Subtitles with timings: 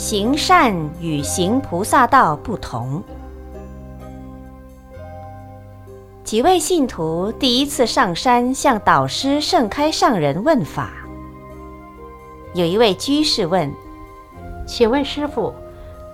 [0.00, 3.02] 行善与行菩萨道不同。
[6.24, 10.90] 几位信徒第一次上山向导师盛开上人问法。
[12.54, 13.70] 有一位居士问
[14.66, 15.52] ：“请问师傅，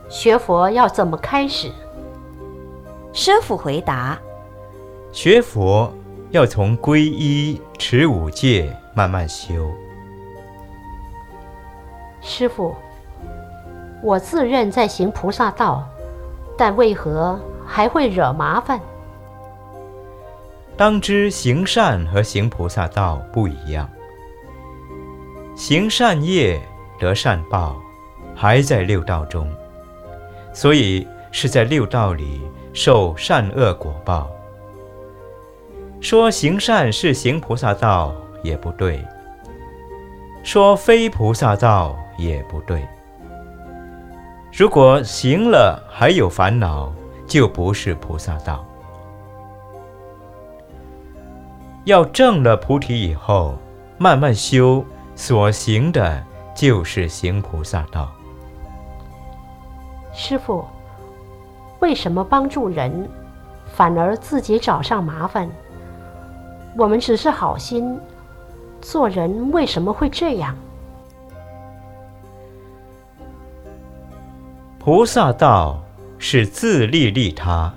[0.09, 1.71] 学佛要怎么开始？”
[3.15, 4.19] 师傅回答
[5.15, 5.95] ：“学佛
[6.31, 9.71] 要从皈依、持五戒慢慢修。”
[12.21, 12.75] 师傅，
[14.07, 15.85] 我自认在行菩萨道，
[16.57, 17.37] 但为何
[17.67, 18.81] 还会惹麻烦？
[20.77, 23.91] 当知行善和行菩萨道不一样。
[25.57, 26.63] 行善业
[27.01, 27.75] 得善报，
[28.33, 29.53] 还在六道中，
[30.53, 32.41] 所以是在六道里
[32.73, 34.31] 受善恶果报。
[36.01, 39.05] 说行善是行菩萨道也不对，
[40.45, 42.87] 说非菩萨道也不对。
[44.53, 46.91] 如果行了还有烦恼，
[47.27, 48.65] 就不是菩萨道。
[51.85, 53.55] 要证了菩提以后，
[53.99, 56.23] 慢慢修，所行的
[56.55, 58.11] 就是行菩萨道。
[60.13, 60.65] 师傅，
[61.81, 63.09] 为什么帮助人，
[63.75, 65.49] 反而自己找上麻烦？
[66.79, 68.01] 我们只是好心，
[68.81, 70.57] 做人为什么会这样？
[74.87, 75.83] 菩萨道
[76.17, 77.75] 是自利利他，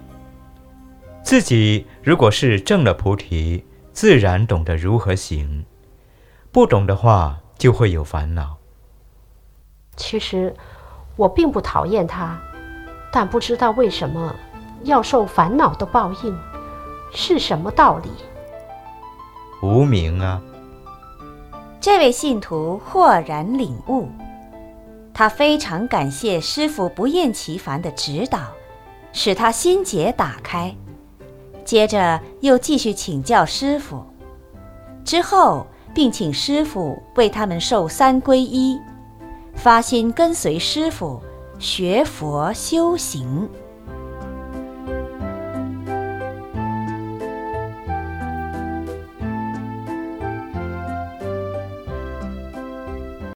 [1.24, 3.66] 自己如果是证了菩提。
[3.92, 5.66] 自然懂得如何行，
[6.52, 8.58] 不懂的话就会有烦恼。
[9.96, 10.56] 其实
[11.16, 12.40] 我并不讨厌他，
[13.12, 14.36] 但不知道为什么
[14.84, 16.38] 要受烦恼的报应，
[17.12, 18.10] 是什么道理？
[19.64, 20.40] 无名啊！
[21.82, 24.08] 这位信徒豁然领悟，
[25.20, 28.40] 他非常感谢师傅不厌其烦的指导，
[29.12, 30.74] 使他心结打开。
[31.66, 34.06] 接着又继续请教师傅，
[35.04, 38.80] 之后并请师傅为他们受三皈依，
[39.56, 41.22] 发心跟随师傅
[41.60, 43.50] 学佛修行。